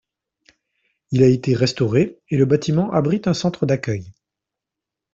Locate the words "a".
1.21-1.27